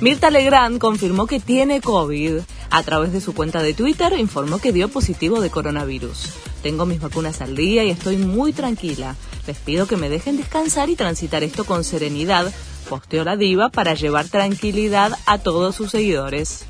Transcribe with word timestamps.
Mirta 0.00 0.30
Legrand 0.30 0.78
confirmó 0.78 1.26
que 1.26 1.40
tiene 1.40 1.80
COVID. 1.80 2.40
A 2.70 2.82
través 2.82 3.12
de 3.12 3.20
su 3.20 3.34
cuenta 3.34 3.62
de 3.62 3.74
Twitter 3.74 4.12
informó 4.18 4.58
que 4.58 4.72
dio 4.72 4.88
positivo 4.88 5.40
de 5.40 5.50
coronavirus. 5.50 6.34
Tengo 6.62 6.84
mis 6.84 7.00
vacunas 7.00 7.40
al 7.40 7.56
día 7.56 7.84
y 7.84 7.90
estoy 7.90 8.16
muy 8.16 8.52
tranquila. 8.52 9.16
Les 9.46 9.56
pido 9.56 9.86
que 9.86 9.96
me 9.96 10.08
dejen 10.08 10.36
descansar 10.36 10.90
y 10.90 10.96
transitar 10.96 11.44
esto 11.44 11.64
con 11.64 11.84
serenidad 11.84 12.52
posteó 12.86 13.24
la 13.24 13.36
diva 13.36 13.68
para 13.68 13.94
llevar 13.94 14.28
tranquilidad 14.28 15.12
a 15.26 15.38
todos 15.38 15.74
sus 15.74 15.90
seguidores. 15.90 16.64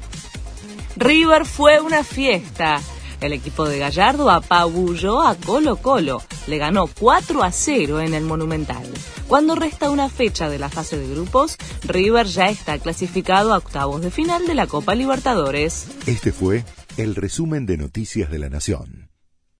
River 0.96 1.44
fue 1.44 1.80
una 1.80 2.02
fiesta. 2.02 2.80
El 3.20 3.32
equipo 3.32 3.66
de 3.68 3.78
Gallardo 3.78 4.30
apabulló 4.30 5.22
a 5.22 5.34
Colo 5.34 5.76
Colo. 5.76 6.22
Le 6.46 6.58
ganó 6.58 6.86
4 6.86 7.42
a 7.42 7.50
0 7.50 8.00
en 8.00 8.14
el 8.14 8.24
Monumental. 8.24 8.86
Cuando 9.26 9.54
resta 9.54 9.90
una 9.90 10.08
fecha 10.08 10.48
de 10.48 10.58
la 10.58 10.68
fase 10.68 10.98
de 10.98 11.08
grupos, 11.08 11.56
River 11.84 12.26
ya 12.26 12.48
está 12.48 12.78
clasificado 12.78 13.52
a 13.52 13.58
octavos 13.58 14.00
de 14.02 14.10
final 14.10 14.46
de 14.46 14.54
la 14.54 14.66
Copa 14.66 14.94
Libertadores. 14.94 15.88
Este 16.06 16.32
fue 16.32 16.64
el 16.96 17.14
resumen 17.14 17.66
de 17.66 17.76
Noticias 17.76 18.30
de 18.30 18.38
la 18.38 18.48
Nación. 18.48 19.15